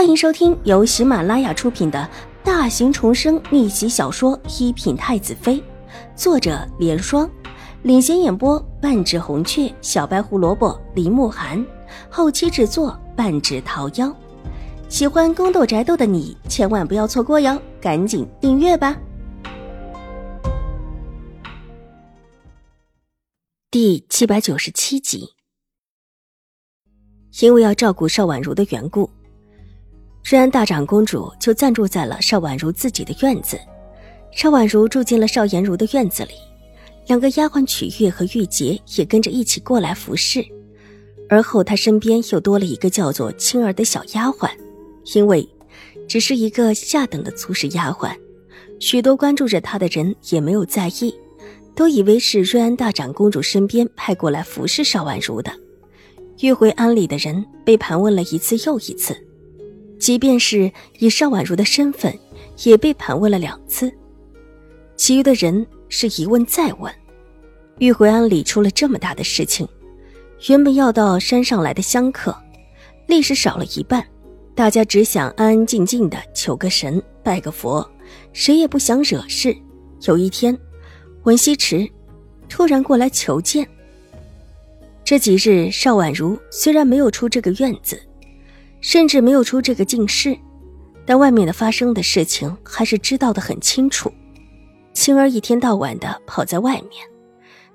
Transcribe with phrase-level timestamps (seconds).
[0.00, 2.08] 欢迎收听由喜马拉雅出品的
[2.42, 5.56] 大型重生逆袭小说《一品太子妃》，
[6.16, 7.30] 作者：莲霜，
[7.82, 11.62] 领衔演播：半指红雀、小白胡萝卜、林慕寒，
[12.08, 14.10] 后期制作：半指桃夭。
[14.88, 18.98] 喜欢宫斗宅斗的你千万不要错过哟，赶紧订阅吧！
[23.70, 25.34] 第七百九十七集，
[27.42, 29.10] 因为要照顾邵婉如的缘故。
[30.30, 33.58] 瑞安大长公主就暂住在了邵婉如自己的院子，
[34.30, 36.34] 邵婉如住进了邵颜如的院子里，
[37.08, 40.40] 两个丫鬟曲月和玉洁也跟着一起过来服侍。
[41.28, 44.48] 而后她身边又多了一个叫做青儿的小丫鬟，
[45.16, 45.44] 因为
[46.06, 48.14] 只是一个下等的粗使丫鬟，
[48.78, 51.12] 许多关注着她的人也没有在意，
[51.74, 55.52] 都以为是瑞安大长公主身边派过来服侍邵婉如的。
[56.38, 59.26] 约回安里的人被盘问了一次又一次。
[60.00, 62.18] 即便是以邵婉如的身份，
[62.64, 63.92] 也被盘问了两次。
[64.96, 66.92] 其余的人是一问再问。
[67.78, 69.68] 玉回庵里出了这么大的事情，
[70.48, 72.34] 原本要到山上来的香客，
[73.06, 74.04] 历时少了一半。
[74.54, 77.88] 大家只想安安静静的求个神、拜个佛，
[78.32, 79.56] 谁也不想惹事。
[80.02, 80.58] 有一天，
[81.22, 81.88] 文西池
[82.48, 83.66] 突然过来求见。
[85.04, 88.00] 这几日，邵婉如虽然没有出这个院子。
[88.80, 90.36] 甚至没有出这个进室，
[91.06, 94.12] 但外面的发生的事情还是知道的很清楚。
[94.92, 97.06] 青儿一天到晚的跑在外面，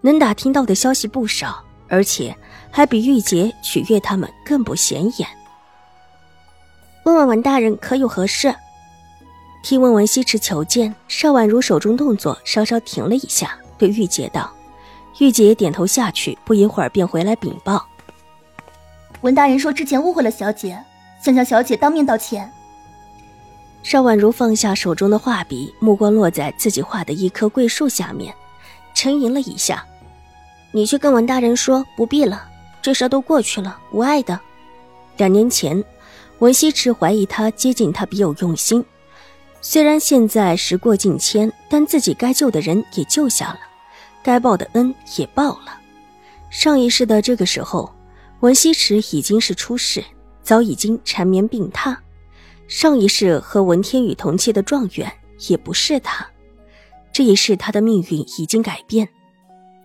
[0.00, 2.34] 能打听到的消息不少，而且
[2.70, 5.28] 还比玉洁、曲月他们更不显眼。
[7.04, 8.54] 问问文大人可有何事？
[9.62, 14.52] 听闻文西池求见，邵婉如手中动作稍稍停了一下，对玉洁道
[15.20, 17.86] ：“玉洁点头下去，不一会儿便回来禀报。
[19.20, 20.82] 文大人说之前误会了小姐。”
[21.24, 22.52] 想向小姐当面道歉。
[23.82, 28.34] 邵婉如放下手中的画笔，目光落在自己画的一棵桂树下面，
[28.94, 29.82] 沉吟了一下
[30.70, 32.46] ：“你去跟文大人说，不必了，
[32.82, 34.38] 这事都过去了，无碍的。
[35.16, 35.82] 两年前，
[36.40, 38.84] 文西池怀疑他接近他别有用心。
[39.62, 43.60] 虽然现在时过境迁，但自己该救的人也救下了，
[44.22, 45.78] 该报的恩也报了。
[46.50, 47.90] 上一世的这个时候，
[48.40, 50.04] 文西池已经是出世。”
[50.44, 51.96] 早已经缠绵病榻，
[52.68, 55.10] 上一世和文天宇同期的状元
[55.48, 56.24] 也不是他，
[57.12, 59.08] 这一世他的命运已经改变。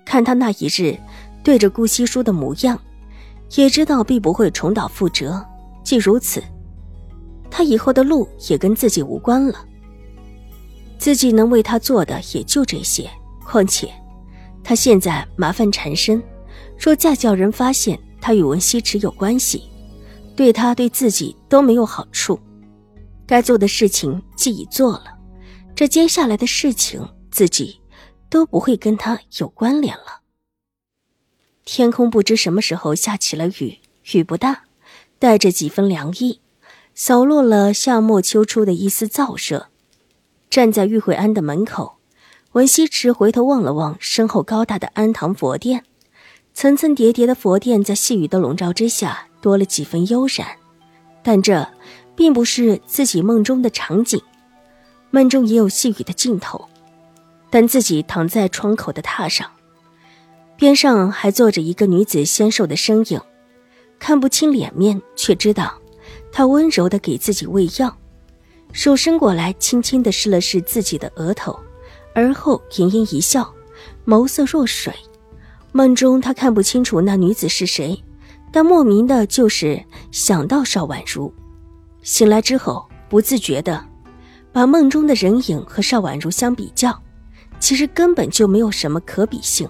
[0.05, 0.97] 看他那一日
[1.43, 2.77] 对着顾惜书的模样，
[3.55, 5.43] 也知道必不会重蹈覆辙。
[5.81, 6.43] 既如此，
[7.49, 9.65] 他以后的路也跟自己无关了。
[10.97, 13.09] 自己能为他做的也就这些。
[13.45, 13.89] 况且，
[14.63, 16.21] 他现在麻烦缠身，
[16.77, 19.68] 若再叫人发现他与文西池有关系，
[20.39, 22.39] 对他对自己都没有好处，
[23.27, 25.17] 该做的事情既已做了，
[25.75, 27.81] 这接下来的事情自己
[28.29, 30.21] 都不会跟他有关联了。
[31.65, 33.79] 天空不知什么时候下起了雨，
[34.13, 34.63] 雨不大，
[35.19, 36.39] 带着几分凉意，
[36.95, 39.67] 扫落了夏末秋初的一丝燥热。
[40.49, 41.97] 站在玉慧庵的门口，
[42.53, 45.83] 文西池回头望了望身后高大的安堂佛殿，
[46.53, 49.25] 层层叠叠的佛殿在细雨的笼罩之下。
[49.41, 50.47] 多了几分悠然，
[51.23, 51.67] 但这
[52.15, 54.21] 并不是自己梦中的场景。
[55.11, 56.67] 梦中也有细雨的尽头，
[57.49, 59.49] 但自己躺在窗口的榻上，
[60.55, 63.19] 边上还坐着一个女子纤瘦的身影，
[63.97, 65.73] 看不清脸面，却知道
[66.31, 67.97] 她温柔的给自己喂药，
[68.71, 71.59] 手伸过来，轻轻的试了试自己的额头，
[72.13, 73.51] 而后盈盈一笑，
[74.05, 74.93] 眸色若水。
[75.71, 78.03] 梦中他看不清楚那女子是谁。
[78.51, 81.33] 但莫名的就是想到邵婉如，
[82.01, 83.83] 醒来之后不自觉的
[84.51, 86.99] 把梦中的人影和邵婉如相比较，
[87.59, 89.69] 其实根本就没有什么可比性。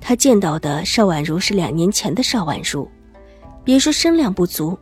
[0.00, 2.88] 他见到的邵婉如是两年前的邵婉如，
[3.64, 4.76] 别说身量不足，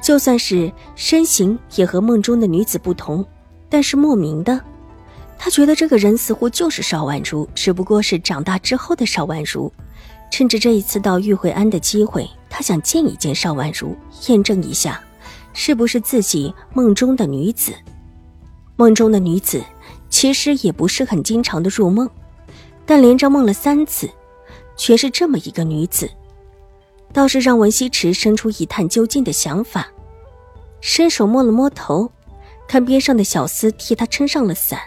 [0.00, 3.24] 就算是身形也和梦中的女子不同。
[3.68, 4.60] 但是莫名的，
[5.38, 9.72] 他觉得这个人似乎就是邵婉如，只不过是长大之后的邵婉如。
[10.30, 13.96] 趁着这一次到玉慧庵的机会，他想见一见邵婉如，
[14.28, 15.02] 验证一下，
[15.52, 17.74] 是不是自己梦中的女子。
[18.76, 19.62] 梦中的女子
[20.08, 22.08] 其实也不是很经常的入梦，
[22.86, 24.08] 但连着梦了三次，
[24.76, 26.08] 全是这么一个女子，
[27.12, 29.88] 倒是让文西池生出一探究竟的想法。
[30.80, 32.10] 伸手摸了摸头，
[32.66, 34.80] 看边上的小厮替他撑上了伞，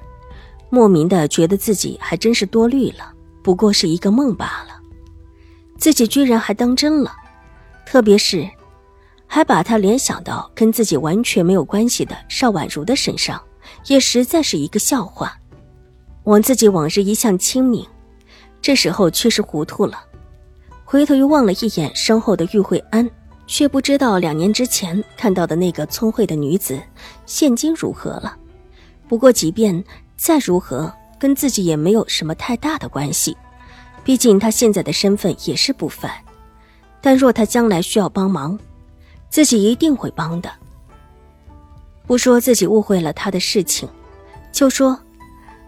[0.72, 3.14] 莫名的觉得自己还真是多虑了，
[3.44, 4.73] 不过是一个梦罢了。
[5.84, 7.12] 自己居然还当真了，
[7.86, 8.50] 特别是
[9.28, 13.44] 还把他联想到跟自己完全没有关系的邵婉如的身上，
[13.88, 15.38] 也实在是一个笑话。
[16.24, 17.86] 往自己往日一向清明，
[18.62, 20.02] 这时候却是糊涂了。
[20.86, 23.06] 回头又望了一眼身后的玉慧安，
[23.46, 26.82] 却不知道两年之前看到的那个聪慧的女子，
[27.26, 28.38] 现今如何了。
[29.10, 29.84] 不过，即便
[30.16, 30.90] 再如何，
[31.20, 33.36] 跟自己也没有什么太大的关系。
[34.04, 36.12] 毕竟他现在的身份也是不凡。
[37.02, 38.58] 但若他将来需要帮忙，
[39.30, 40.50] 自己一定会帮的。
[42.06, 43.88] 不说自己误会了他的事情，
[44.52, 44.98] 就说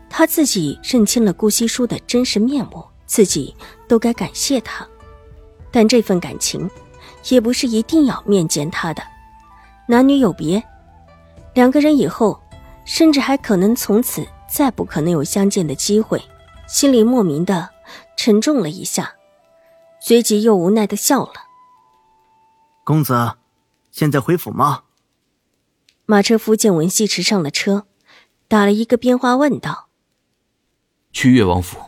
[0.10, 3.56] 他自己认清了顾惜书的真实面目，自己
[3.88, 4.86] 都该感谢他。
[5.72, 6.70] 但这份感情，
[7.30, 9.04] 也不是一定要面见他的。
[9.88, 10.64] 男女有别，
[11.54, 12.40] 两个人以后，
[12.86, 16.22] 甚至还可能从此再不可能有相见的机会。
[16.68, 17.70] 心里莫名的
[18.18, 19.16] 沉重了一下，
[20.00, 21.34] 随即又无奈的笑了。
[22.84, 23.34] 公子。
[23.92, 24.84] 现在回府吗？
[26.06, 27.88] 马车夫见文西池上了车，
[28.50, 29.88] 打了一个边话问道
[31.14, 31.80] ：“去越王府。”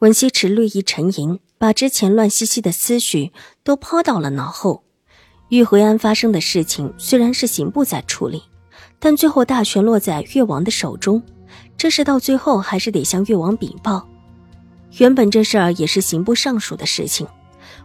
[0.00, 4.82] 文西池略一沉吟，把之前乱兮兮的思绪都抛到了脑后。
[5.50, 8.42] 玉回安发生的事情虽然是刑部在处理，
[8.98, 11.22] 但最后大权落在越王的手中，
[11.78, 14.04] 这事到最后还是得向越王禀报。
[14.98, 17.26] 原本这事儿也是刑部尚书的事情，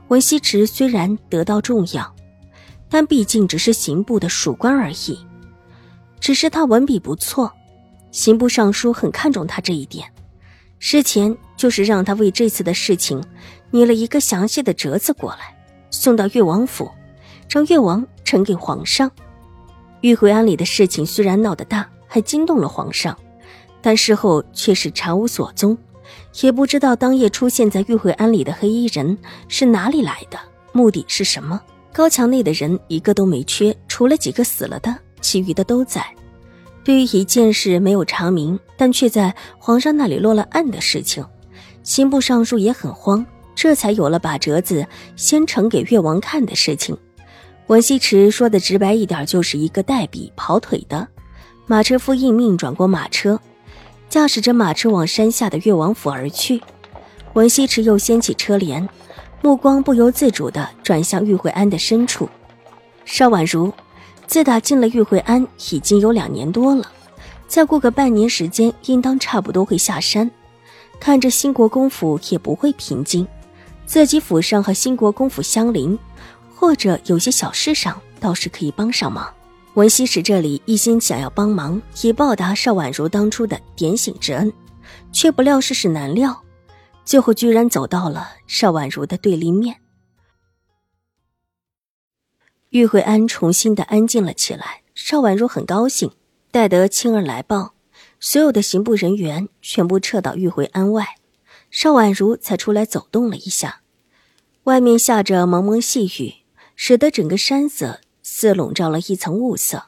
[0.08, 2.16] 文西池虽然得到重要。
[2.94, 5.26] 但毕竟只是刑部的属官而已，
[6.20, 7.50] 只是他文笔不错，
[8.12, 10.06] 刑部尚书很看重他这一点，
[10.78, 13.24] 事前就是让他为这次的事情
[13.70, 15.58] 拟了一个详细的折子过来，
[15.90, 16.92] 送到越王府，
[17.50, 19.10] 让越王呈给皇上。
[20.02, 23.18] 玉回庵里的事情虽然闹得大，还惊动了皇上，
[23.82, 25.78] 但事后却是查无所踪，
[26.42, 29.18] 也不知道当夜出现在玉回庵里的黑衣人
[29.48, 30.40] 是哪里来的，
[30.72, 31.62] 目的是什么。
[31.94, 36.06] 高墙内的人一个都没缺，除了几个死了的，其余的都在。
[36.84, 41.26] 对于一件事没有查明，但却在皇上那里落了案的事情，
[41.84, 46.98] 刑部尚书也很慌，这才有了把折子先呈给越王看的事情。
[47.68, 51.08] 文西池说的直白一点，就是一个代笔跑腿的。
[51.68, 53.40] 马车夫应命转过马车，
[54.12, 56.62] 驾驶着马车往山下的越王府而去。
[57.34, 58.88] 文西池又掀起车帘。
[59.44, 62.30] 目光不由自主地转向玉慧安的深处。
[63.06, 63.74] 邵婉如，
[64.28, 66.92] 自打进了玉慧安已经有两年多了，
[67.48, 70.30] 再过个半年时间，应当差不多会下山。
[71.00, 73.26] 看着兴国公府也不会平静，
[73.88, 75.98] 自己府上和兴国公府相邻，
[76.56, 79.28] 或者有些小事上倒是可以帮上忙。
[79.76, 84.52] 文西使这里一心想要帮忙，以报答邵婉如当初的点醒之恩，
[85.14, 86.44] 却不料世事难料。
[87.06, 89.78] 最后居然走到了邵婉如的对立面。
[92.70, 94.82] 玉慧安重新的安静了起来。
[94.94, 96.12] 邵婉如很高兴，
[96.52, 97.74] 待得青儿来报，
[98.20, 101.16] 所有的刑部人员全部撤到玉慧安外，
[101.70, 103.82] 邵婉如才出来走动了一下。
[104.66, 106.44] 外面下着蒙蒙细雨，
[106.76, 108.02] 使得整个山色
[108.34, 109.88] 似笼罩了一层雾色，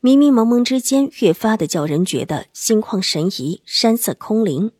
[0.00, 4.72] 迷迷蒙蒙之间，越发的叫人觉得心旷神怡，山色空灵。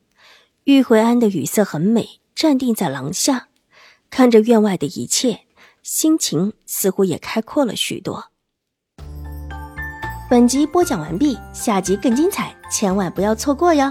[0.64, 3.48] 玉回安的语色很美，站定在廊下，
[4.10, 5.46] 看着院外的一切，
[5.82, 8.26] 心情似乎也开阔了许多。
[10.28, 13.90] 本集播讲完毕，下集更精彩，千万不要错过哟。